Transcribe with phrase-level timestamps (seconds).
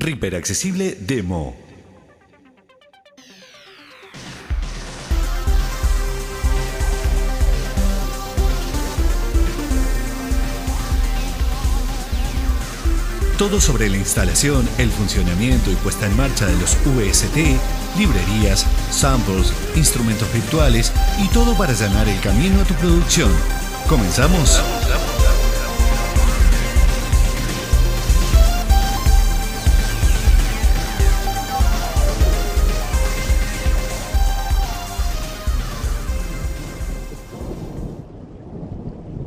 [0.00, 1.66] Reaper Accesible Demo.
[13.38, 17.36] Todo sobre la instalación, el funcionamiento y puesta en marcha de los UST,
[17.98, 20.90] librerías, samples, instrumentos virtuales
[21.22, 23.30] y todo para allanar el camino a tu producción.
[23.88, 24.58] ¿Comenzamos?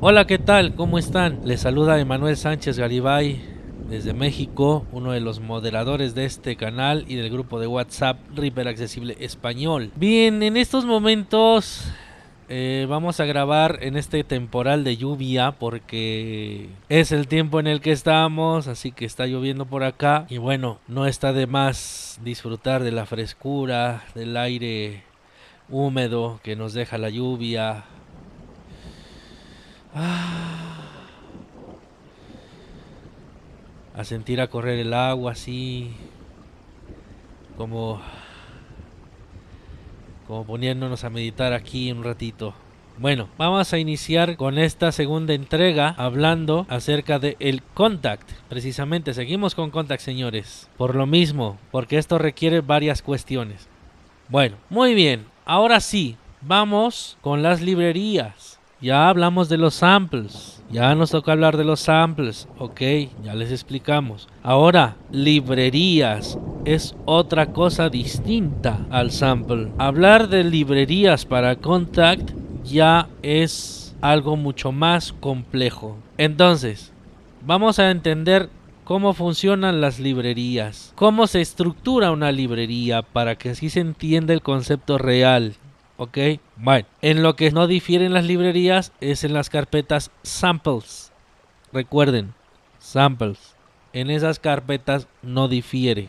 [0.02, 0.76] Hola, ¿qué tal?
[0.76, 1.41] ¿Cómo están?
[1.44, 3.41] Les saluda Emanuel Sánchez Garibay
[3.90, 8.70] desde México, uno de los moderadores de este canal y del grupo de WhatsApp Reaper
[8.70, 9.91] Accesible Español.
[9.98, 11.91] Bien, en estos momentos
[12.48, 17.81] eh, vamos a grabar en este temporal de lluvia porque es el tiempo en el
[17.81, 22.84] que estamos, así que está lloviendo por acá y bueno, no está de más disfrutar
[22.84, 25.04] de la frescura, del aire
[25.68, 27.84] húmedo que nos deja la lluvia,
[29.93, 30.85] Ah.
[33.95, 35.91] A sentir a correr el agua así.
[37.57, 38.01] Como.
[40.27, 42.54] Como poniéndonos a meditar aquí un ratito.
[42.99, 48.29] Bueno, vamos a iniciar con esta segunda entrega hablando acerca de el contact.
[48.49, 50.70] Precisamente, seguimos con contact, señores.
[50.76, 53.70] Por lo mismo, porque esto requiere varias cuestiones.
[54.27, 55.26] Bueno, muy bien.
[55.45, 58.59] Ahora sí, vamos con las librerías.
[58.82, 60.63] Ya hablamos de los samples.
[60.72, 62.48] Ya nos toca hablar de los samples.
[62.58, 62.82] Ok,
[63.24, 64.30] ya les explicamos.
[64.41, 69.69] Ahora, librerías es otra cosa distinta al sample.
[69.78, 72.31] Hablar de librerías para Contact
[72.63, 75.97] ya es algo mucho más complejo.
[76.18, 76.94] Entonces,
[77.46, 78.50] vamos a entender
[78.85, 84.41] cómo funcionan las librerías, cómo se estructura una librería para que así se entienda el
[84.41, 85.56] concepto real
[86.00, 86.17] ¿Ok?
[86.55, 91.11] Bueno, en lo que no difieren las librerías es en las carpetas samples.
[91.73, 92.33] Recuerden,
[92.79, 93.57] samples.
[93.91, 96.07] En esas carpetas no difiere.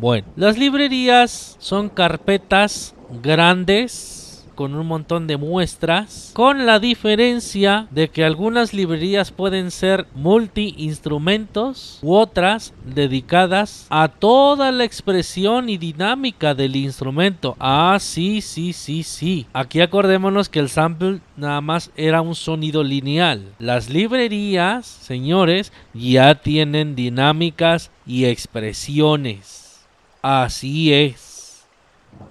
[0.00, 4.17] Bueno, las librerías son carpetas grandes
[4.58, 12.00] con un montón de muestras, con la diferencia de que algunas librerías pueden ser multi-instrumentos
[12.02, 17.54] u otras dedicadas a toda la expresión y dinámica del instrumento.
[17.60, 19.46] Ah, sí, sí, sí, sí.
[19.52, 23.44] Aquí acordémonos que el sample nada más era un sonido lineal.
[23.60, 29.86] Las librerías, señores, ya tienen dinámicas y expresiones.
[30.20, 31.27] Así es.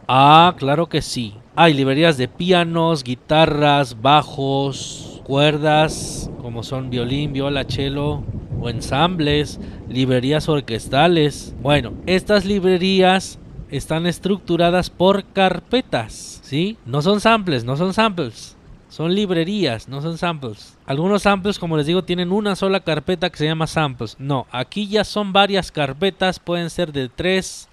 [0.07, 1.33] Ah, claro que sí.
[1.55, 8.23] Hay librerías de pianos, guitarras, bajos, cuerdas, como son violín, viola, cello
[8.61, 9.59] o ensambles,
[9.89, 11.53] librerías orquestales.
[11.61, 13.37] Bueno, estas librerías
[13.69, 16.77] están estructuradas por carpetas, ¿sí?
[16.85, 18.55] No son samples, no son samples.
[18.87, 20.77] Son librerías, no son samples.
[20.85, 24.15] Algunos samples, como les digo, tienen una sola carpeta que se llama samples.
[24.17, 27.66] No, aquí ya son varias carpetas, pueden ser de tres,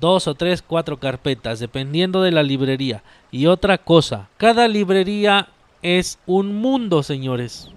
[0.00, 3.02] dos o tres, cuatro carpetas, dependiendo de la librería.
[3.30, 5.48] Y otra cosa, cada librería
[5.82, 7.70] es un mundo, señores.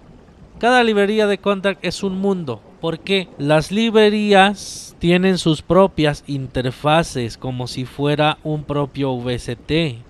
[0.58, 2.60] Cada librería de Contact es un mundo.
[2.80, 10.02] Porque las librerías tienen sus propias interfaces como si fuera un propio VST.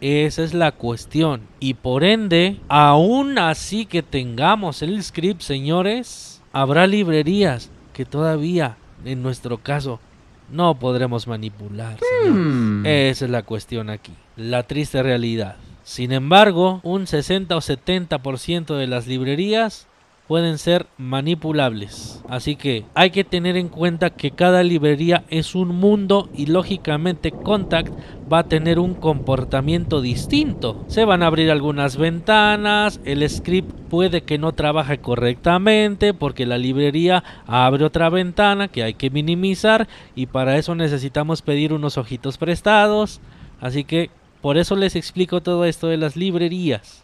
[0.00, 1.42] Esa es la cuestión.
[1.60, 9.22] Y por ende, aún así que tengamos el script, señores, habrá librerías que todavía, en
[9.22, 10.00] nuestro caso,
[10.50, 11.98] no podremos manipular.
[12.26, 12.84] Hmm.
[12.86, 15.56] Esa es la cuestión aquí, la triste realidad.
[15.84, 19.86] Sin embargo, un 60 o 70% de las librerías
[20.26, 22.22] pueden ser manipulables.
[22.28, 27.30] Así que hay que tener en cuenta que cada librería es un mundo y lógicamente
[27.30, 27.92] Contact
[28.32, 30.84] va a tener un comportamiento distinto.
[30.88, 36.58] Se van a abrir algunas ventanas, el script puede que no trabaje correctamente porque la
[36.58, 42.38] librería abre otra ventana que hay que minimizar y para eso necesitamos pedir unos ojitos
[42.38, 43.20] prestados.
[43.60, 44.10] Así que
[44.40, 47.03] por eso les explico todo esto de las librerías.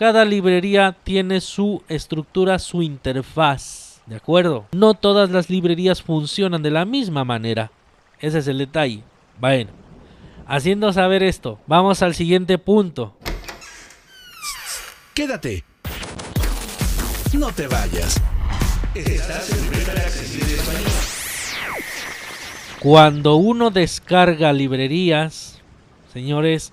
[0.00, 4.00] Cada librería tiene su estructura, su interfaz.
[4.06, 4.64] ¿De acuerdo?
[4.72, 7.70] No todas las librerías funcionan de la misma manera.
[8.18, 9.02] Ese es el detalle.
[9.38, 9.72] Bueno,
[10.46, 13.14] haciendo saber esto, vamos al siguiente punto.
[15.12, 15.64] Quédate.
[17.34, 18.22] No te vayas.
[18.94, 19.58] Estás en
[22.80, 25.60] Cuando uno descarga librerías,
[26.10, 26.72] señores,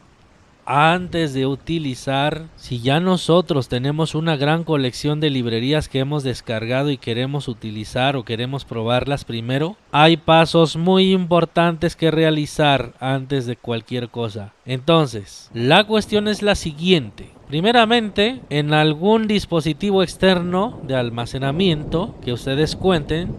[0.67, 6.91] antes de utilizar, si ya nosotros tenemos una gran colección de librerías que hemos descargado
[6.91, 13.55] y queremos utilizar o queremos probarlas primero, hay pasos muy importantes que realizar antes de
[13.55, 14.53] cualquier cosa.
[14.65, 17.29] Entonces, la cuestión es la siguiente.
[17.47, 23.33] Primeramente, en algún dispositivo externo de almacenamiento que ustedes cuenten,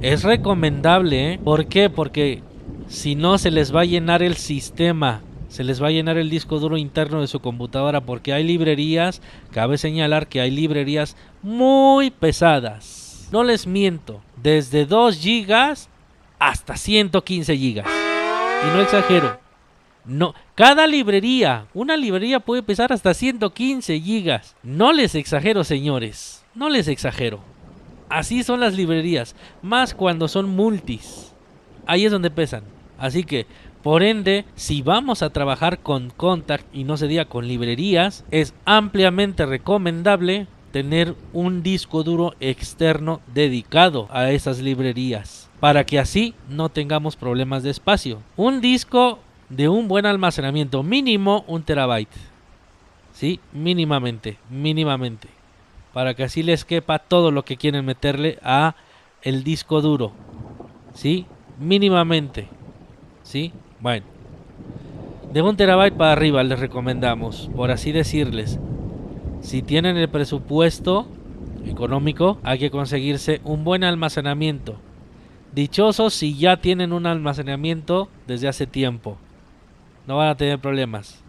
[0.00, 1.38] es recomendable, ¿eh?
[1.44, 1.90] ¿por qué?
[1.90, 2.42] Porque
[2.88, 6.30] si no se les va a llenar el sistema se les va a llenar el
[6.30, 9.20] disco duro interno de su computadora porque hay librerías,
[9.50, 13.28] cabe señalar que hay librerías muy pesadas.
[13.32, 15.76] No les miento, desde 2 GB
[16.38, 17.84] hasta 115 GB.
[17.84, 19.40] Y no exagero.
[20.04, 24.40] No, cada librería, una librería puede pesar hasta 115 GB.
[24.62, 26.44] No les exagero, señores.
[26.54, 27.40] No les exagero.
[28.08, 31.32] Así son las librerías, más cuando son multis.
[31.86, 32.62] Ahí es donde pesan.
[32.98, 33.46] Así que
[33.82, 38.54] por ende, si vamos a trabajar con Contact y no se diga con librerías, es
[38.64, 46.70] ampliamente recomendable tener un disco duro externo dedicado a esas librerías para que así no
[46.70, 48.22] tengamos problemas de espacio.
[48.36, 49.18] Un disco
[49.50, 52.14] de un buen almacenamiento, mínimo un terabyte.
[53.12, 55.28] Sí, mínimamente, mínimamente.
[55.92, 58.74] Para que así les quepa todo lo que quieren meterle a
[59.22, 60.12] el disco duro.
[60.94, 61.26] Sí,
[61.58, 62.48] mínimamente.
[63.22, 64.04] Sí, bueno,
[65.32, 68.58] de un terabyte para arriba les recomendamos, por así decirles.
[69.40, 71.06] Si tienen el presupuesto
[71.64, 74.76] económico, hay que conseguirse un buen almacenamiento.
[75.52, 79.18] Dichosos si ya tienen un almacenamiento desde hace tiempo.
[80.06, 81.22] No van a tener problemas.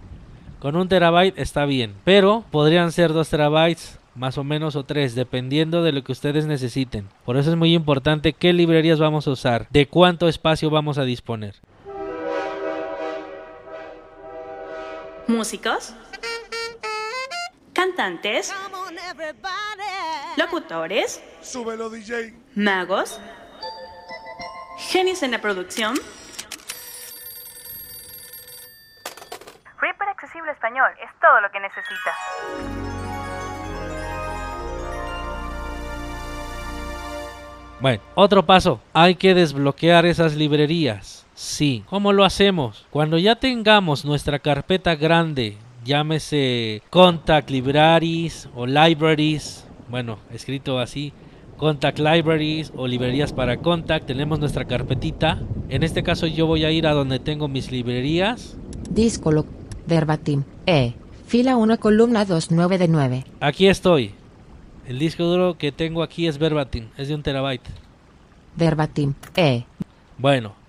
[0.59, 5.15] Con un terabyte está bien, pero podrían ser dos terabytes más o menos o tres,
[5.15, 7.07] dependiendo de lo que ustedes necesiten.
[7.25, 11.04] Por eso es muy importante qué librerías vamos a usar, de cuánto espacio vamos a
[11.04, 11.56] disponer.
[15.31, 15.95] Músicos,
[17.74, 18.54] cantantes,
[20.36, 21.24] locutores,
[22.56, 23.19] magos,
[24.78, 25.95] genios en la producción.
[29.80, 32.16] Reaper Accesible Español es todo lo que necesitas.
[37.80, 41.20] Bueno, otro paso, hay que desbloquear esas librerías.
[41.41, 41.83] Sí.
[41.89, 42.85] ¿Cómo lo hacemos?
[42.91, 51.13] Cuando ya tengamos nuestra carpeta grande, llámese Contact Libraries o Libraries, bueno, escrito así,
[51.57, 55.41] Contact Libraries o librerías para Contact, tenemos nuestra carpetita.
[55.69, 58.55] En este caso yo voy a ir a donde tengo mis librerías.
[58.91, 59.31] Disco
[59.87, 60.94] verbatim, E,
[61.25, 63.25] fila 1, columna 2, 9 de 9.
[63.39, 64.13] Aquí estoy.
[64.87, 67.67] El disco duro que tengo aquí es verbatim, es de un terabyte.
[68.55, 69.65] Verbatim, E.
[70.19, 70.60] Bueno,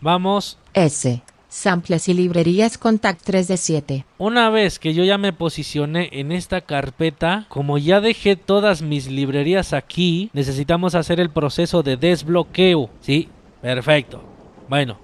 [0.00, 0.58] Vamos.
[0.72, 1.22] S.
[1.48, 4.04] Samples y librerías Contact 3 de 7.
[4.18, 9.10] Una vez que yo ya me posicioné en esta carpeta, como ya dejé todas mis
[9.10, 12.88] librerías aquí, necesitamos hacer el proceso de desbloqueo.
[13.00, 13.28] Sí,
[13.60, 14.22] perfecto.
[14.68, 14.98] Bueno.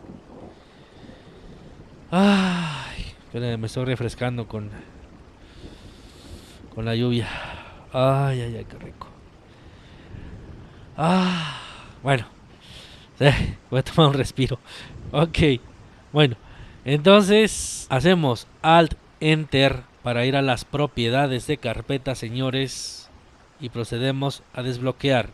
[2.12, 3.12] Ay,
[3.58, 4.70] me estoy refrescando con
[6.76, 7.26] con la lluvia.
[7.92, 9.08] Ay, ay, ay, qué rico.
[10.96, 11.58] Ah,
[12.02, 12.35] bueno.
[13.70, 14.58] voy a tomar un respiro.
[15.12, 15.38] Ok,
[16.12, 16.36] bueno,
[16.84, 23.08] entonces hacemos Alt Enter para ir a las propiedades de carpeta, señores,
[23.60, 25.30] y procedemos a desbloquear.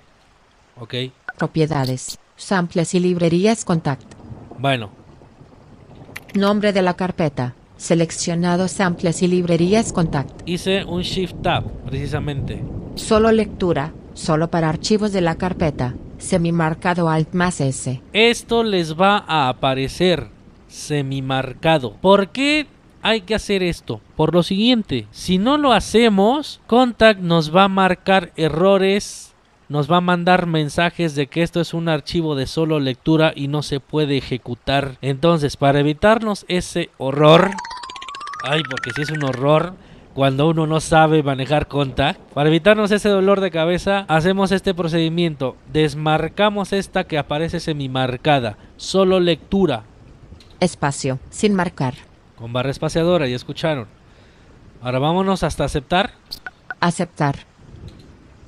[0.78, 0.94] Ok.
[1.36, 4.14] Propiedades, samples y librerías Contact.
[4.58, 4.90] Bueno.
[6.34, 7.54] Nombre de la carpeta.
[7.76, 10.48] Seleccionado samples y librerías Contact.
[10.48, 12.62] Hice un Shift Tab, precisamente.
[12.94, 18.00] Solo lectura, solo para archivos de la carpeta semimarcado Alt más S.
[18.12, 20.28] Esto les va a aparecer
[20.68, 21.94] semimarcado.
[22.00, 22.66] ¿Por qué
[23.02, 24.00] hay que hacer esto?
[24.16, 29.34] Por lo siguiente, si no lo hacemos, Contact nos va a marcar errores,
[29.68, 33.48] nos va a mandar mensajes de que esto es un archivo de solo lectura y
[33.48, 34.98] no se puede ejecutar.
[35.02, 37.50] Entonces, para evitarnos ese horror,
[38.44, 39.74] ay, porque si es un horror,
[40.14, 42.20] cuando uno no sabe manejar contact.
[42.34, 45.56] Para evitarnos ese dolor de cabeza, hacemos este procedimiento.
[45.72, 48.56] Desmarcamos esta que aparece semimarcada.
[48.76, 49.84] Solo lectura.
[50.60, 51.94] Espacio, sin marcar.
[52.36, 53.86] Con barra espaciadora, ya escucharon.
[54.82, 56.10] Ahora vámonos hasta aceptar.
[56.80, 57.46] Aceptar.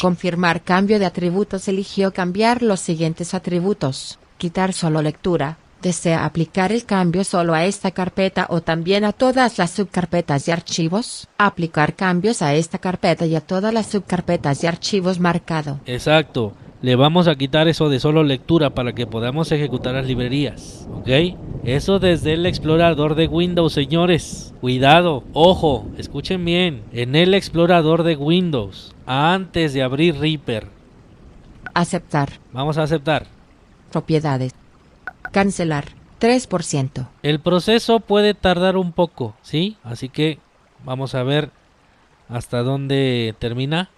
[0.01, 1.69] Confirmar cambio de atributos.
[1.69, 4.19] Eligió cambiar los siguientes atributos.
[4.37, 5.59] Quitar solo lectura.
[5.85, 10.51] ¿Desea aplicar el cambio solo a esta carpeta o también a todas las subcarpetas y
[10.51, 11.29] archivos?
[11.37, 15.81] Aplicar cambios a esta carpeta y a todas las subcarpetas y archivos marcado.
[15.85, 16.55] Exacto.
[16.81, 20.89] le vamos a quitar eso de solo lectura para que podamos ejecutar las librerías.
[20.91, 21.37] ¿Ok?
[21.65, 24.55] Eso desde el explorador de Windows, señores.
[24.63, 26.83] Cuidado, ojo, escuchen bien.
[26.93, 30.67] En el explorador de Windows, antes de abrir Reaper.
[31.75, 32.31] Aceptar.
[32.55, 33.27] Vamos a aceptar.
[33.93, 34.55] Propiedades.
[35.35, 35.87] Cancelar.
[36.21, 37.09] 3%.
[37.25, 39.77] El proceso puede tardar un poco, ¿sí?
[39.83, 40.39] Así que
[40.85, 41.51] vamos a ver
[42.29, 43.91] hasta dónde termina.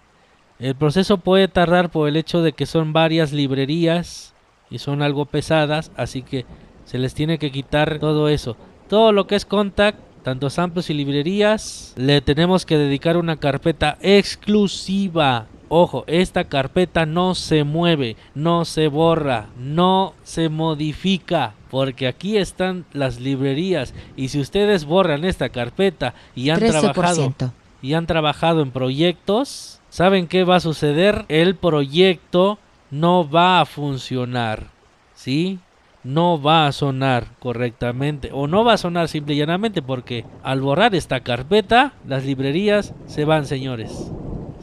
[0.57, 4.33] El proceso puede tardar por el hecho de que son varias librerías
[4.71, 6.47] y son algo pesadas, así que
[6.85, 8.57] se les tiene que quitar todo eso.
[8.89, 13.99] Todo lo que es contact, tanto samples y librerías, le tenemos que dedicar una carpeta
[14.01, 15.45] exclusiva.
[15.69, 22.85] Ojo, esta carpeta no se mueve, no se borra, no se modifica, porque aquí están
[22.93, 27.33] las librerías y si ustedes borran esta carpeta y han trabajado
[27.81, 31.25] y han trabajado en proyectos, ¿saben qué va a suceder?
[31.27, 32.59] El proyecto
[32.89, 34.67] no va a funcionar.
[35.15, 35.59] ¿Sí?
[36.03, 40.61] No va a sonar correctamente o no va a sonar simple y llanamente porque al
[40.61, 44.11] borrar esta carpeta, las librerías se van, señores.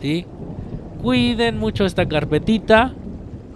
[0.00, 0.26] ¿Sí?
[1.04, 2.94] Cuiden mucho esta carpetita.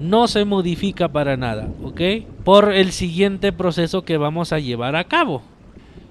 [0.01, 2.03] No se modifica para nada, ¿ok?
[2.45, 5.41] Por el siguiente proceso que vamos a llevar a cabo.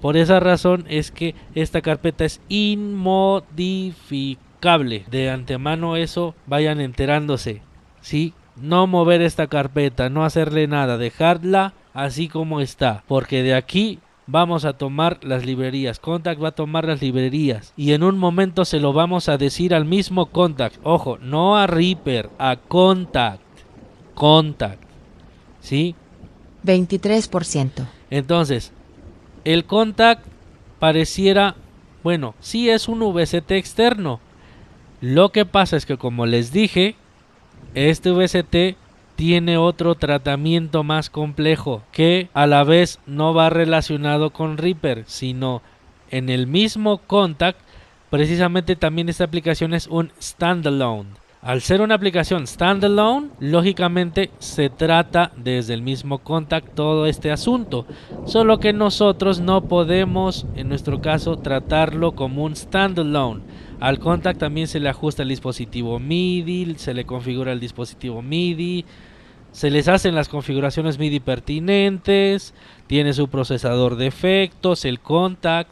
[0.00, 5.04] Por esa razón es que esta carpeta es inmodificable.
[5.12, 7.62] De antemano eso vayan enterándose.
[8.00, 8.34] ¿Sí?
[8.60, 13.04] No mover esta carpeta, no hacerle nada, dejarla así como está.
[13.06, 15.98] Porque de aquí vamos a tomar las librerías.
[15.98, 17.72] Contact va a tomar las librerías.
[17.76, 20.76] Y en un momento se lo vamos a decir al mismo Contact.
[20.84, 23.42] Ojo, no a Reaper, a Contact.
[24.14, 24.82] Contact.
[25.60, 25.96] ¿Sí?
[26.64, 27.86] 23%.
[28.10, 28.72] Entonces,
[29.44, 30.24] el contact
[30.78, 31.56] pareciera,
[32.02, 34.20] bueno, sí es un VST externo.
[35.00, 36.96] Lo que pasa es que como les dije,
[37.74, 38.76] este VST
[39.18, 45.60] tiene otro tratamiento más complejo que a la vez no va relacionado con Reaper, sino
[46.12, 47.58] en el mismo contact,
[48.10, 51.08] precisamente también esta aplicación es un standalone.
[51.42, 57.86] Al ser una aplicación standalone, lógicamente se trata desde el mismo contact todo este asunto.
[58.24, 63.42] Solo que nosotros no podemos, en nuestro caso, tratarlo como un standalone.
[63.80, 68.84] Al contact también se le ajusta el dispositivo MIDI, se le configura el dispositivo MIDI,
[69.52, 72.54] se les hacen las configuraciones MIDI pertinentes,
[72.86, 75.70] tiene su procesador de efectos, el contact,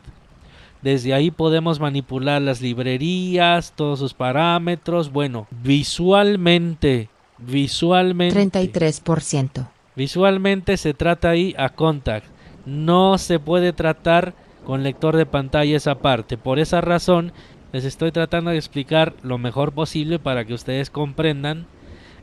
[0.83, 5.11] desde ahí podemos manipular las librerías, todos sus parámetros.
[5.11, 8.41] Bueno, visualmente, visualmente.
[8.41, 9.69] 33%.
[9.97, 12.27] Visualmente se trata ahí a contact.
[12.67, 16.37] No se puede tratar con lector de pantalla esa parte.
[16.37, 17.33] Por esa razón
[17.73, 21.67] les estoy tratando de explicar lo mejor posible para que ustedes comprendan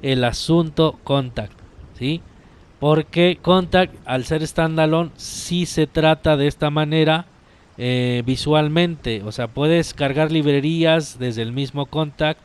[0.04, 1.58] el asunto contact.
[1.98, 2.22] ¿Sí?
[2.80, 7.26] Porque contact al ser standalone sí se trata de esta manera
[7.78, 9.24] eh, visualmente.
[9.24, 12.42] O sea, puedes cargar librerías desde el mismo contact,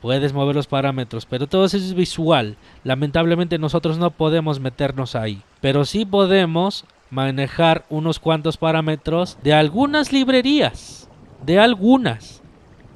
[0.00, 2.56] puedes mover los parámetros, pero todo eso es visual.
[2.84, 10.12] Lamentablemente nosotros no podemos meternos ahí, pero sí podemos manejar unos cuantos parámetros de algunas
[10.12, 11.08] librerías,
[11.44, 12.43] de algunas.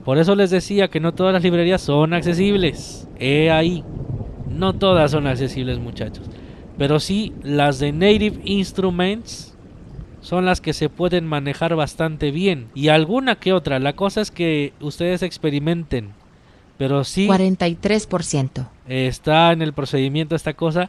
[0.08, 3.06] Por eso les decía que no todas las librerías son accesibles.
[3.18, 3.84] He ahí.
[4.48, 6.24] No todas son accesibles, muchachos.
[6.78, 9.54] Pero sí las de Native Instruments
[10.22, 12.70] son las que se pueden manejar bastante bien.
[12.74, 13.80] Y alguna que otra.
[13.80, 16.14] La cosa es que ustedes experimenten.
[16.78, 17.28] Pero sí.
[17.28, 18.66] 43%.
[18.86, 20.88] Está en el procedimiento esta cosa.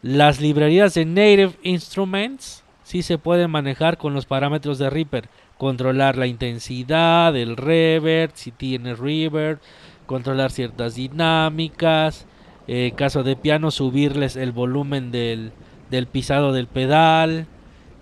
[0.00, 5.28] Las librerías de Native Instruments sí se pueden manejar con los parámetros de Reaper.
[5.58, 9.58] Controlar la intensidad, el reverb, si tiene reverb,
[10.06, 12.26] controlar ciertas dinámicas.
[12.66, 15.52] En caso de piano, subirles el volumen del,
[15.90, 17.46] del pisado del pedal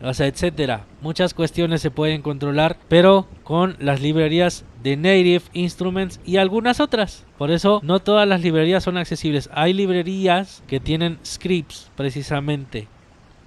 [0.04, 0.84] o sea, etcétera.
[1.00, 7.24] Muchas cuestiones se pueden controlar, pero con las librerías de Native Instruments y algunas otras.
[7.38, 9.48] Por eso no todas las librerías son accesibles.
[9.52, 12.86] Hay librerías que tienen scripts precisamente.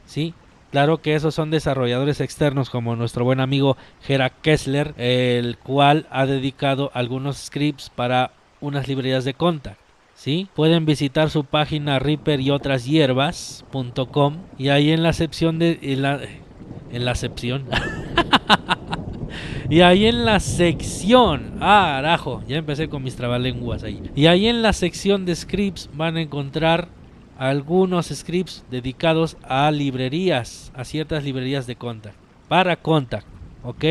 [0.05, 0.33] ¿Sí?
[0.71, 6.25] Claro que esos son desarrolladores externos como nuestro buen amigo Gera Kessler, el cual ha
[6.25, 9.79] dedicado algunos scripts para unas librerías de contact.
[10.13, 10.49] ¿sí?
[10.55, 17.05] Pueden visitar su página Reaper y otras hierbas.com y ahí en la sección de en
[17.05, 17.65] la sección.
[19.69, 24.01] y ahí en la sección, ah, arajo, ya empecé con mis trabalenguas ahí.
[24.15, 26.89] Y ahí en la sección de scripts van a encontrar
[27.37, 32.15] algunos scripts dedicados a librerías, a ciertas librerías de contact,
[32.47, 33.27] para contact,
[33.63, 33.85] ¿ok?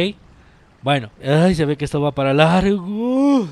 [0.82, 3.48] Bueno, ay, se ve que esto va para largo.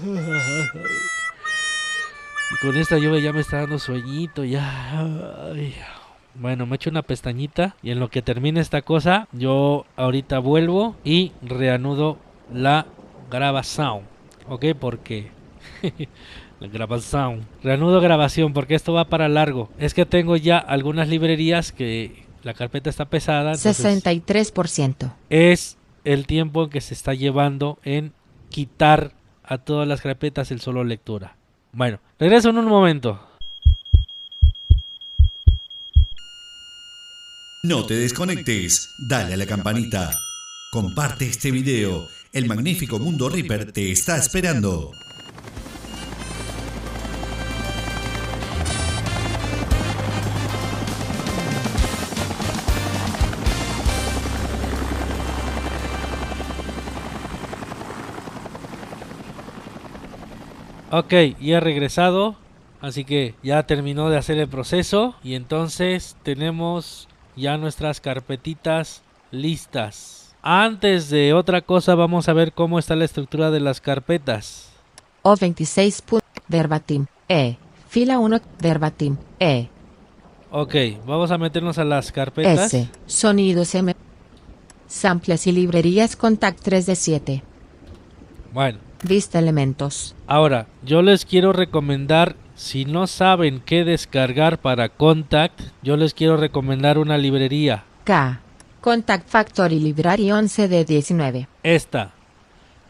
[2.53, 5.53] Y con esta lluvia ya me está dando sueñito, ya.
[6.35, 10.97] Bueno, me echo una pestañita y en lo que termine esta cosa, yo ahorita vuelvo
[11.05, 12.19] y reanudo
[12.53, 12.87] la
[13.31, 14.03] grabación.
[14.49, 14.67] ¿Ok?
[14.79, 15.31] Porque...
[16.61, 17.47] la grabación.
[17.63, 19.71] Reanudo grabación porque esto va para largo.
[19.79, 23.53] Es que tengo ya algunas librerías que la carpeta está pesada.
[23.53, 25.13] 63%.
[25.31, 28.13] Es el tiempo que se está llevando en
[28.51, 31.37] quitar a todas las carpetas el solo lectura.
[31.73, 33.21] Bueno, regreso en un momento.
[37.63, 40.11] No te desconectes, dale a la campanita.
[40.71, 42.07] Comparte este video.
[42.33, 44.93] El magnífico Mundo Reaper te está esperando.
[60.97, 62.37] Ok, ya he regresado.
[62.81, 65.17] Así que ya terminó de hacer el proceso.
[65.25, 70.37] Y entonces tenemos ya nuestras carpetitas listas.
[70.41, 74.71] Antes de otra cosa vamos a ver cómo está la estructura de las carpetas.
[75.25, 76.21] O26.
[76.47, 77.07] Verbatim.
[77.29, 77.57] E.
[77.89, 78.41] Fila 1.
[78.61, 79.17] Verbatim.
[79.41, 79.69] E.
[80.53, 80.75] Ok,
[81.07, 82.73] vamos a meternos a las carpetas.
[82.73, 82.89] S.
[83.07, 83.97] Sonidos M.
[84.87, 87.43] Samples y librerías Contact 3 de 7.
[88.53, 90.15] Bueno, Vista elementos.
[90.27, 96.37] Ahora, yo les quiero recomendar, si no saben qué descargar para Contact, yo les quiero
[96.37, 97.85] recomendar una librería.
[98.05, 98.41] K.
[98.81, 101.49] Contact Factory Library 11 de 19.
[101.63, 102.13] Esta.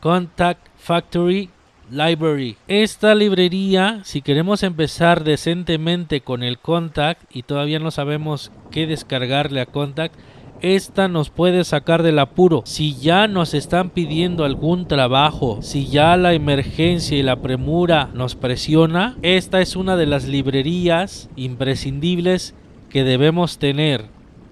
[0.01, 1.51] Contact Factory
[1.91, 2.57] Library.
[2.67, 9.61] Esta librería, si queremos empezar decentemente con el Contact y todavía no sabemos qué descargarle
[9.61, 10.15] a Contact,
[10.61, 12.63] esta nos puede sacar del apuro.
[12.65, 18.35] Si ya nos están pidiendo algún trabajo, si ya la emergencia y la premura nos
[18.35, 22.55] presiona, esta es una de las librerías imprescindibles
[22.89, 24.07] que debemos tener,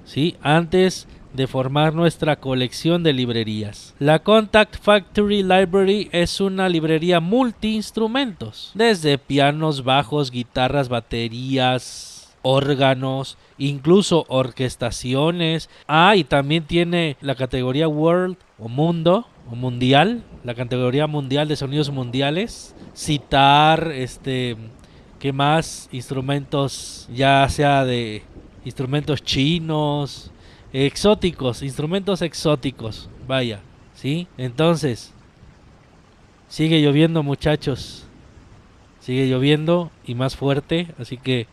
[0.04, 0.37] ¿sí?
[0.42, 3.94] Antes de formar nuestra colección de librerías.
[3.99, 13.38] La Contact Factory Library es una librería multi-instrumentos, desde pianos, bajos, guitarras, baterías, órganos,
[13.69, 15.71] incluso orquestaciones.
[15.87, 21.56] Ah, y también tiene la categoría World o Mundo o Mundial, la categoría mundial de
[21.56, 22.75] sonidos mundiales.
[22.95, 24.56] Citar, este,
[25.19, 25.89] ¿qué más?
[25.93, 28.23] Instrumentos, ya sea de
[28.65, 30.32] instrumentos chinos,
[30.73, 33.60] exóticos, instrumentos exóticos, vaya,
[33.95, 34.26] ¿sí?
[34.39, 35.13] Entonces,
[36.49, 38.04] sigue lloviendo muchachos,
[39.00, 41.47] sigue lloviendo y más fuerte, así que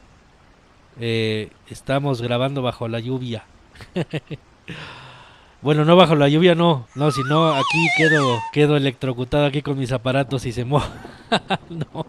[0.99, 3.45] eh, estamos grabando bajo la lluvia.
[5.61, 9.91] bueno, no bajo la lluvia, no, no, sino aquí quedo, quedo electrocutado aquí con mis
[9.91, 10.91] aparatos y se moja.
[11.69, 12.05] no.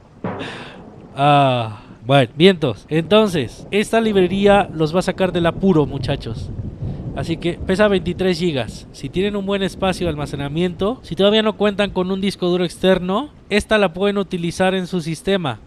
[1.17, 2.87] Ah, bueno, vientos.
[2.89, 6.51] Entonces, esta librería los va a sacar del apuro, muchachos.
[7.17, 8.87] Así que pesa 23 gigas.
[8.93, 12.65] Si tienen un buen espacio de almacenamiento, si todavía no cuentan con un disco duro
[12.65, 15.59] externo, esta la pueden utilizar en su sistema.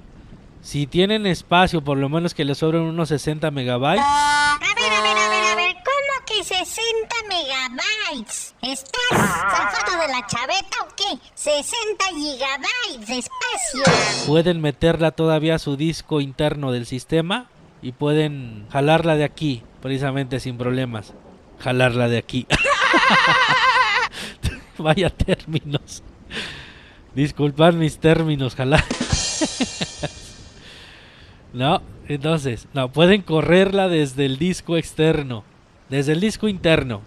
[0.64, 4.02] Si tienen espacio, por lo menos que les sobren unos 60 megabytes.
[4.02, 8.56] A ver, a ver, a ver, a ver, ¿cómo que 60 megabytes?
[8.62, 11.20] ¿Estás zafado de la chaveta o qué?
[11.36, 14.26] 60 gigabytes de espacio.
[14.26, 17.48] Pueden meterla todavía a su disco interno del sistema
[17.82, 21.14] y pueden jalarla de aquí, precisamente sin problemas.
[21.60, 22.48] Jalarla de aquí.
[24.78, 26.04] Vaya términos.
[27.14, 28.86] Disculpad mis términos, jalar.
[31.54, 35.44] No, entonces, no, pueden correrla desde el disco externo,
[35.90, 37.02] desde el disco interno.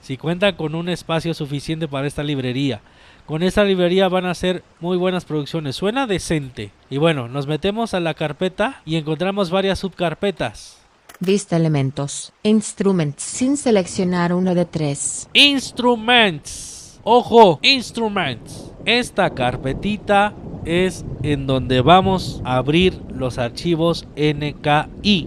[0.00, 2.80] Si cuentan con un espacio suficiente para esta librería.
[3.26, 5.76] Con esta librería van a ser muy buenas producciones.
[5.76, 6.72] Suena decente.
[6.90, 10.78] Y bueno, nos metemos a la carpeta y encontramos varias subcarpetas.
[11.20, 12.34] Vista elementos.
[12.42, 15.28] Instruments sin seleccionar uno de tres.
[15.32, 17.00] Instruments.
[17.02, 18.73] Ojo, instruments.
[18.86, 20.34] Esta carpetita
[20.66, 25.26] es en donde vamos a abrir los archivos NKI.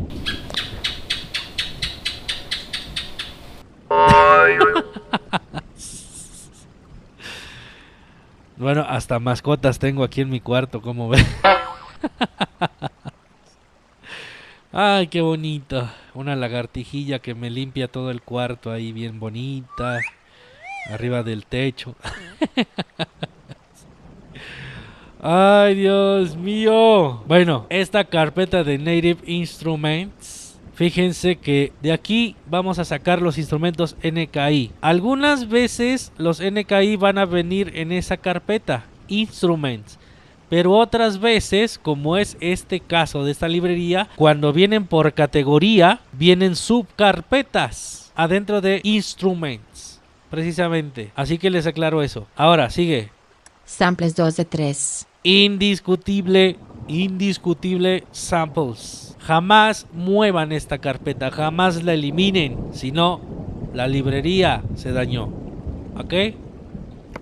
[8.58, 11.26] bueno, hasta mascotas tengo aquí en mi cuarto, como ven.
[14.72, 15.90] Ay, qué bonito.
[16.14, 20.00] Una lagartijilla que me limpia todo el cuarto ahí bien bonita.
[20.92, 21.96] Arriba del techo.
[25.30, 27.22] Ay, Dios mío.
[27.28, 30.58] Bueno, esta carpeta de Native Instruments.
[30.74, 34.72] Fíjense que de aquí vamos a sacar los instrumentos NKI.
[34.80, 40.00] Algunas veces los NKI van a venir en esa carpeta, Instruments.
[40.50, 46.56] Pero otras veces, como es este caso de esta librería, cuando vienen por categoría, vienen
[46.56, 50.00] subcarpetas adentro de instruments.
[50.30, 51.12] Precisamente.
[51.16, 52.28] Así que les aclaro eso.
[52.38, 53.10] Ahora, sigue.
[53.66, 55.07] Samples 2 de 3.
[55.30, 56.56] Indiscutible,
[56.88, 59.14] indiscutible samples.
[59.20, 62.58] Jamás muevan esta carpeta, jamás la eliminen.
[62.72, 63.20] Si no,
[63.74, 65.26] la librería se dañó.
[65.98, 66.14] ¿Ok?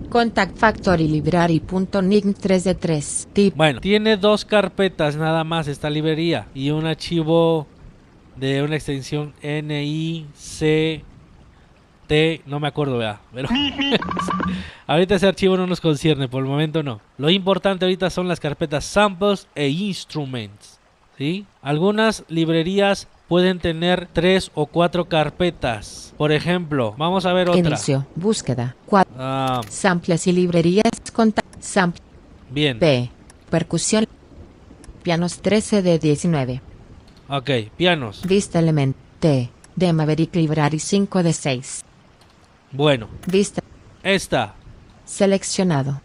[0.10, 3.28] Contact Factory Library.nig 3 de 3.
[3.56, 7.66] Bueno, tiene dos carpetas nada más esta librería y un archivo
[8.36, 9.34] de una extensión
[12.46, 13.50] No me acuerdo, vea, pero
[14.88, 17.02] ahorita ese archivo no nos concierne, por el momento no.
[17.18, 20.80] Lo importante ahorita son las carpetas samples e instruments,
[21.18, 21.46] ¿sí?
[21.62, 26.14] Algunas librerías pueden tener tres o cuatro carpetas.
[26.18, 27.60] Por ejemplo, vamos a ver otra.
[27.60, 28.76] Inicio, búsqueda,
[29.18, 29.62] ah.
[29.68, 32.04] samples y librerías, contact, sample.
[32.52, 32.78] Bien.
[32.78, 33.10] P,
[33.50, 34.06] percusión,
[35.02, 36.62] pianos 13 de 19.
[37.30, 38.22] Ok, pianos.
[38.28, 41.86] Vista element T, de Maverick Library 5 de 6.
[42.76, 43.08] Bueno.
[43.28, 43.62] Vista.
[44.04, 44.54] Esta.
[45.06, 46.02] Seleccionado.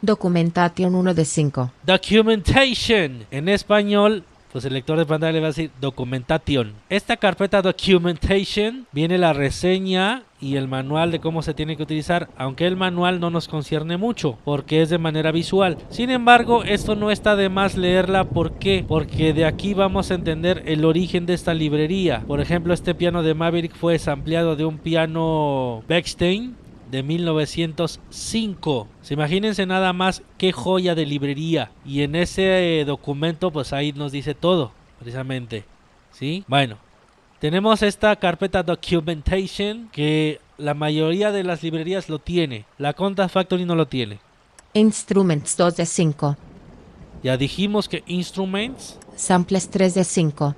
[0.00, 1.72] Documentation 1 de 5.
[1.84, 3.26] Documentation.
[3.30, 4.24] En español,
[4.56, 6.72] pues el lector de pantalla le va a decir Documentation.
[6.88, 12.30] Esta carpeta Documentation viene la reseña y el manual de cómo se tiene que utilizar,
[12.38, 15.76] aunque el manual no nos concierne mucho, porque es de manera visual.
[15.90, 18.82] Sin embargo, esto no está de más leerla, ¿por qué?
[18.88, 22.24] Porque de aquí vamos a entender el origen de esta librería.
[22.26, 26.56] Por ejemplo, este piano de Maverick fue ampliado de un piano Beckstein
[26.90, 28.88] de 1905.
[29.02, 31.70] Se imagínense nada más qué joya de librería.
[31.84, 35.64] Y en ese eh, documento pues ahí nos dice todo, precisamente.
[36.12, 36.44] ¿Sí?
[36.48, 36.78] Bueno,
[37.38, 42.64] tenemos esta carpeta Documentation que la mayoría de las librerías lo tiene.
[42.78, 44.18] La Contact Factory no lo tiene.
[44.72, 46.36] Instruments 2 de 5.
[47.22, 48.98] Ya dijimos que Instruments.
[49.14, 50.54] Samples 3 de 5.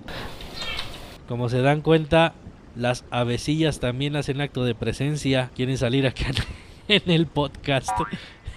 [1.28, 2.34] Como se dan cuenta,
[2.78, 6.26] las avecillas también hacen acto de presencia, quieren salir acá
[6.88, 7.90] en el podcast.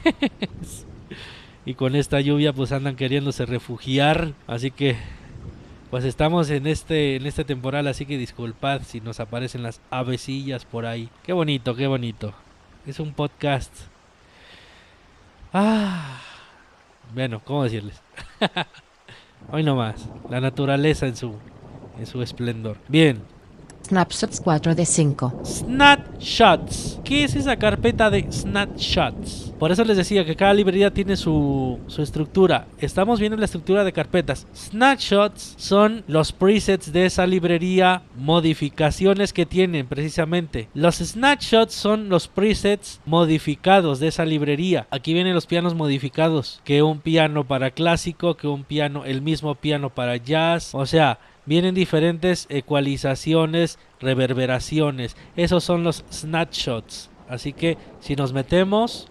[1.65, 4.95] y con esta lluvia pues andan queriéndose refugiar, así que
[5.89, 10.65] pues estamos en este en este temporal, así que disculpad si nos aparecen las avecillas
[10.65, 11.09] por ahí.
[11.23, 12.33] Qué bonito, qué bonito.
[12.85, 13.73] Es un podcast.
[15.51, 16.21] Ah.
[17.13, 18.01] Bueno, ¿cómo decirles?
[19.51, 20.07] Hoy no más.
[20.29, 21.35] La naturaleza en su
[21.99, 22.77] en su esplendor.
[22.87, 23.21] Bien,
[23.91, 25.41] Snapshots 4 de 5.
[25.43, 27.01] Snapshots.
[27.03, 29.51] ¿Qué es esa carpeta de snapshots?
[29.59, 32.67] Por eso les decía que cada librería tiene su, su estructura.
[32.77, 34.47] Estamos viendo la estructura de carpetas.
[34.55, 40.69] Snapshots son los presets de esa librería, modificaciones que tienen precisamente.
[40.73, 44.87] Los snapshots son los presets modificados de esa librería.
[44.89, 46.61] Aquí vienen los pianos modificados.
[46.63, 50.73] Que un piano para clásico, que un piano, el mismo piano para jazz.
[50.73, 55.15] O sea, vienen diferentes ecualizaciones, reverberaciones.
[55.35, 57.09] Esos son los snapshots.
[57.27, 59.07] Así que si nos metemos...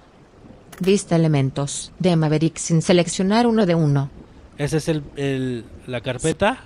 [0.80, 4.08] Vista elementos de Maverick sin seleccionar uno de uno.
[4.56, 6.64] Esa es el, la carpeta.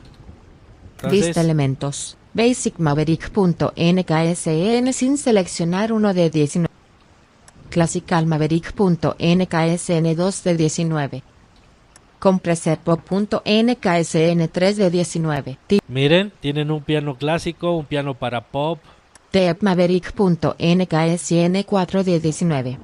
[1.10, 2.16] Vista elementos.
[2.32, 6.72] Basic Maverick.nksn sin seleccionar uno de 19.
[7.70, 11.33] Classical Maverick.nksn 2 de 19
[12.24, 15.58] compreserpop.nksn 3 de 19.
[15.88, 18.78] Miren, tienen un piano clásico, un piano para pop.
[19.30, 22.78] Tepmaverick.nksn 4 de 19.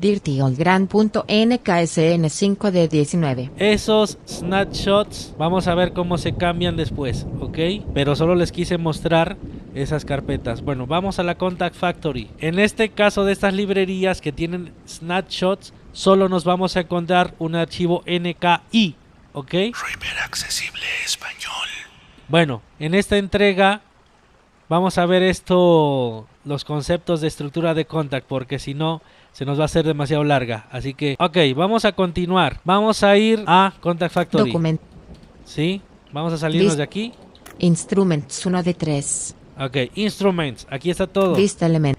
[0.00, 3.50] DirtyOldGrand.nksn 5 de 19.
[3.58, 7.58] Esos snapshots, vamos a ver cómo se cambian después, ¿ok?
[7.94, 9.36] Pero solo les quise mostrar
[9.72, 10.62] esas carpetas.
[10.62, 12.28] Bueno, vamos a la Contact Factory.
[12.40, 17.54] En este caso de estas librerías que tienen snapshots, solo nos vamos a encontrar un
[17.54, 18.96] archivo NKI,
[19.32, 19.50] ¿ok?
[19.50, 21.68] Reaper accesible español.
[22.28, 23.82] Bueno, en esta entrega
[24.68, 29.02] vamos a ver esto, los conceptos de estructura de contact, porque si no
[29.32, 30.66] se nos va a hacer demasiado larga.
[30.70, 32.60] Así que, ok, vamos a continuar.
[32.64, 34.50] Vamos a ir a Contact Factory.
[34.50, 34.80] Document.
[35.44, 37.12] Sí, vamos a salirnos de aquí.
[37.58, 39.34] Instruments 1 de 3.
[39.60, 41.34] Ok, Instruments, aquí está todo.
[41.34, 41.98] Vista element.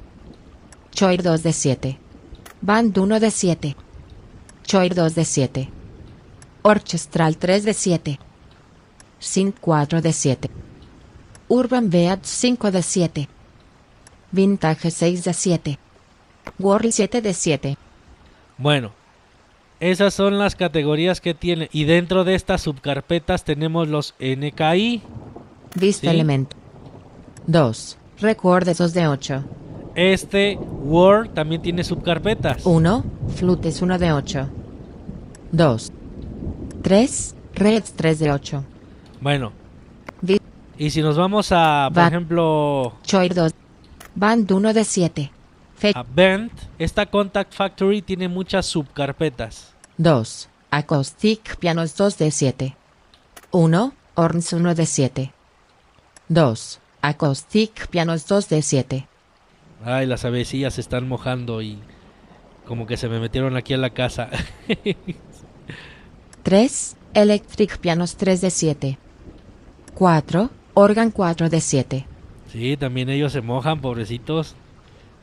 [0.92, 2.00] Choir 2 de 7.
[2.62, 3.76] Band 1 de 7.
[4.64, 5.70] Choir 2 de 7.
[6.62, 8.20] Orchestral 3 de 7.
[9.20, 10.50] Synth 4 de 7.
[11.48, 13.30] Urban Beat 5 de 7.
[14.32, 15.80] Vintage 6 de 7.
[16.60, 17.78] World 7 de 7.
[18.58, 18.92] Bueno,
[19.80, 21.70] esas son las categorías que tiene.
[21.74, 25.02] Y dentro de estas subcarpetas tenemos los NKI.
[25.76, 26.56] Vista elemento.
[27.48, 27.98] 2.
[28.22, 29.44] Record 2 de 8.
[29.96, 32.66] Este Word también tiene subcarpetas.
[32.66, 33.04] 1.
[33.36, 34.50] Flutes 1 de 8.
[35.52, 35.92] 2.
[36.82, 37.36] 3.
[37.54, 38.64] Reds 3 de 8.
[39.22, 39.52] Bueno.
[40.78, 42.94] y si nos vamos a, por ejemplo...
[43.04, 43.54] Choir 2.
[44.16, 45.32] Band 1 de 7.
[45.94, 49.74] A Band, esta Contact Factory tiene muchas subcarpetas.
[49.98, 50.50] 2.
[50.72, 52.76] Acoustic Pianos 2 de 7.
[53.52, 53.94] 1.
[54.16, 55.34] Horns 1 de 7.
[56.30, 56.80] 2.
[57.02, 59.08] Acoustic Pianos 2 de 7.
[59.86, 61.78] Ay, las avecillas se están mojando y
[62.66, 64.30] como que se me metieron aquí a la casa.
[66.44, 66.96] 3.
[67.14, 68.98] Electric Pianos 3 de 7.
[69.94, 70.50] 4.
[70.74, 72.06] Organ 4 de 7.
[72.52, 74.56] Sí, también ellos se mojan, pobrecitos.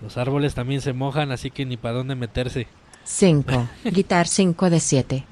[0.02, 2.66] Los árboles también se mojan, así que ni para dónde meterse.
[3.04, 3.68] 5.
[3.84, 5.24] Guitar 5 de 7.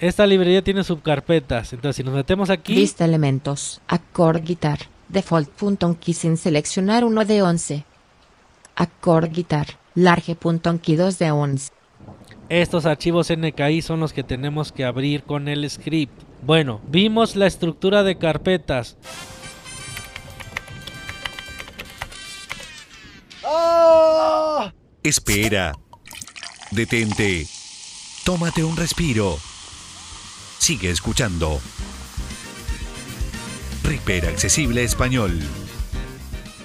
[0.00, 2.74] Esta librería tiene subcarpetas, entonces si nos metemos aquí...
[2.74, 3.80] Lista elementos.
[3.86, 4.80] Accord guitar.
[5.08, 7.84] Default.key sin seleccionar 1 de 11.
[8.76, 9.66] Accord guitar.
[9.94, 11.72] Large.key 2 de 11.
[12.48, 16.12] Estos archivos NKI son los que tenemos que abrir con el script.
[16.42, 18.96] Bueno, vimos la estructura de carpetas.
[25.02, 25.72] Espera.
[26.70, 27.46] Detente.
[28.24, 29.38] Tómate un respiro.
[30.58, 31.60] Sigue escuchando.
[33.82, 35.38] Reaper Accesible Español.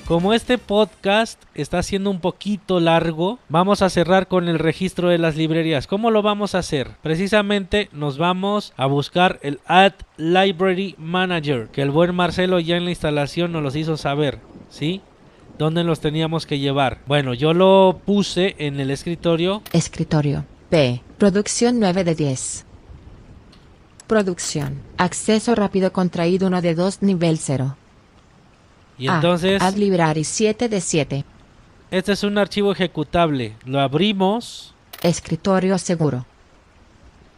[0.10, 5.20] Como este podcast está siendo un poquito largo, vamos a cerrar con el registro de
[5.20, 5.86] las librerías.
[5.86, 6.94] ¿Cómo lo vamos a hacer?
[7.04, 12.86] Precisamente nos vamos a buscar el Add Library Manager, que el buen Marcelo ya en
[12.86, 14.40] la instalación nos los hizo saber,
[14.72, 15.02] ¿sí?
[15.60, 17.02] ¿Dónde los teníamos que llevar?
[17.06, 19.62] Bueno, yo lo puse en el escritorio.
[19.74, 20.44] Escritorio.
[20.72, 21.04] P.
[21.20, 22.66] Producción 9 de 10.
[24.08, 24.82] Producción.
[24.98, 27.76] Acceso rápido contraído 1 de 2 nivel 0.
[29.00, 29.62] Y entonces...
[29.62, 31.26] Add Library 7 de 7.
[31.90, 33.56] Este es un archivo ejecutable.
[33.66, 34.76] Lo abrimos.
[35.02, 36.26] Escritorio seguro.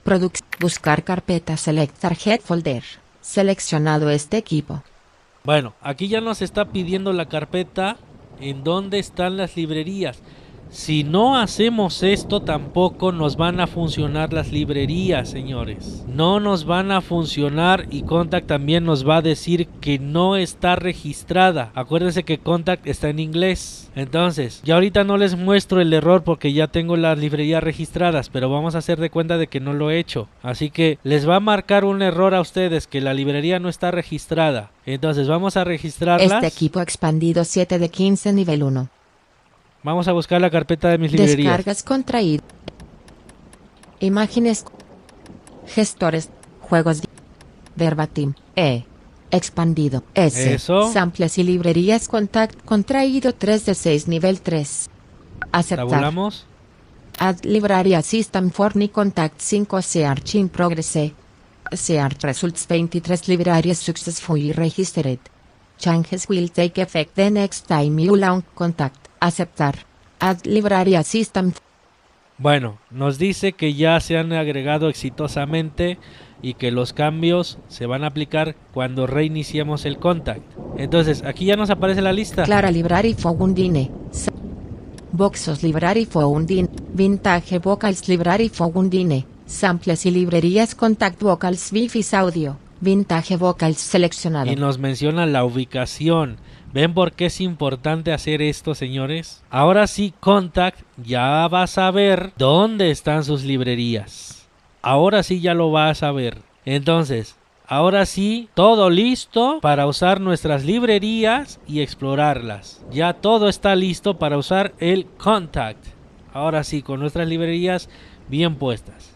[0.03, 2.83] Product buscar carpeta Select Target Folder.
[3.21, 4.83] Seleccionado este equipo.
[5.43, 7.97] Bueno, aquí ya nos está pidiendo la carpeta
[8.39, 10.19] en dónde están las librerías.
[10.71, 16.05] Si no hacemos esto tampoco nos van a funcionar las librerías, señores.
[16.07, 20.77] No nos van a funcionar y Contact también nos va a decir que no está
[20.77, 21.73] registrada.
[21.75, 23.91] Acuérdense que Contact está en inglés.
[23.95, 28.49] Entonces, ya ahorita no les muestro el error porque ya tengo las librerías registradas, pero
[28.49, 30.29] vamos a hacer de cuenta de que no lo he hecho.
[30.41, 33.91] Así que les va a marcar un error a ustedes que la librería no está
[33.91, 34.71] registrada.
[34.85, 36.31] Entonces vamos a registrarlas.
[36.31, 39.00] Este equipo expandido 7 de 15 nivel 1.
[39.83, 41.37] Vamos a buscar la carpeta de mis librerías.
[41.37, 42.43] Descargas contraído.
[43.99, 44.65] Imágenes.
[45.67, 46.29] Gestores.
[46.61, 47.01] Juegos.
[47.75, 48.33] Verbatim.
[48.55, 48.83] E.
[49.31, 50.03] Expandido.
[50.13, 50.53] S.
[50.53, 50.91] Eso.
[50.91, 54.89] Samples y librerías contact contraído 3 de 6 nivel 3.
[55.51, 55.87] Aceptar.
[55.87, 56.45] Tabulamos.
[57.17, 61.13] Add library system for ni contact 5 search in progress.
[61.71, 65.19] Search results 23 libraries successfully registered.
[65.77, 69.10] Changes will take effect the next time you launch contact.
[69.21, 69.85] Aceptar.
[70.19, 71.53] Add Library System.
[72.37, 75.99] Bueno, nos dice que ya se han agregado exitosamente
[76.41, 80.41] y que los cambios se van a aplicar cuando reiniciemos el contact.
[80.77, 82.43] Entonces, aquí ya nos aparece la lista.
[82.43, 83.91] Clara Library Fogundine.
[85.11, 86.67] Boxos Library Fogundine.
[86.93, 89.25] Vintage Vocals Library Fogundine.
[89.45, 92.57] Samples y librerías Contact Vocals Bifis Audio.
[92.79, 94.51] Vintage Vocals seleccionado.
[94.51, 96.37] Y nos menciona la ubicación.
[96.73, 99.43] ¿Ven por qué es importante hacer esto, señores?
[99.49, 104.47] Ahora sí, Contact ya va a saber dónde están sus librerías.
[104.81, 106.37] Ahora sí ya lo va a saber.
[106.63, 107.35] Entonces,
[107.67, 112.81] ahora sí, todo listo para usar nuestras librerías y explorarlas.
[112.89, 115.85] Ya todo está listo para usar el Contact.
[116.33, 117.89] Ahora sí, con nuestras librerías
[118.29, 119.11] bien puestas.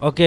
[0.00, 0.20] Ok,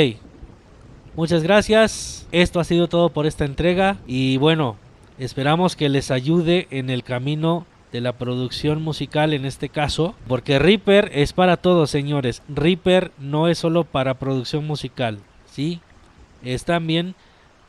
[1.17, 2.27] muchas gracias.
[2.31, 3.97] Esto ha sido todo por esta entrega.
[4.07, 4.77] Y bueno,
[5.17, 10.60] Esperamos que les ayude en el camino de la producción musical en este caso, porque
[10.60, 12.43] Reaper es para todos, señores.
[12.49, 15.80] Reaper no es solo para producción musical, ¿sí?
[16.43, 17.15] Es también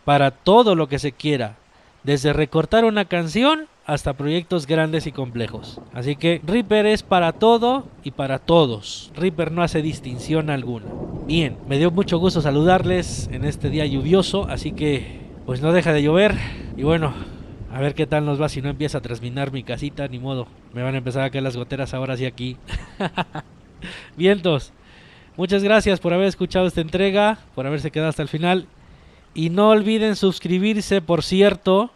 [0.04, 1.56] para todo lo que se quiera,
[2.02, 5.80] desde recortar una canción hasta proyectos grandes y complejos.
[5.94, 9.12] Así que Reaper es para todo y para todos.
[9.14, 10.86] Reaper no hace distinción alguna.
[11.26, 15.92] Bien, me dio mucho gusto saludarles en este día lluvioso, así que pues no deja
[15.92, 16.34] de llover
[16.76, 17.14] y bueno,
[17.76, 20.48] a ver qué tal nos va si no empieza a trasminar mi casita, ni modo.
[20.72, 22.56] Me van a empezar a caer las goteras ahora sí aquí.
[24.16, 24.72] Vientos.
[25.36, 28.66] Muchas gracias por haber escuchado esta entrega, por haberse quedado hasta el final.
[29.34, 31.90] Y no olviden suscribirse, por cierto.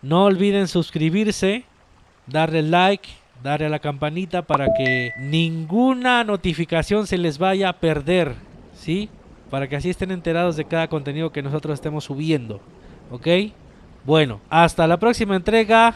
[0.00, 1.64] No olviden suscribirse,
[2.26, 3.10] darle like,
[3.42, 8.34] darle a la campanita para que ninguna notificación se les vaya a perder.
[8.74, 9.10] ¿Sí?
[9.52, 12.62] para que así estén enterados de cada contenido que nosotros estemos subiendo.
[13.10, 13.52] ¿Ok?
[14.04, 15.94] Bueno, hasta la próxima entrega